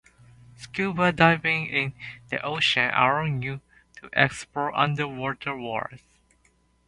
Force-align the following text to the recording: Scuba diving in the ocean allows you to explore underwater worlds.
Scuba 0.55 1.11
diving 1.11 1.67
in 1.67 1.93
the 2.29 2.41
ocean 2.41 2.89
allows 2.91 3.43
you 3.43 3.61
to 3.97 4.09
explore 4.13 4.75
underwater 4.75 5.55
worlds. 5.55 6.01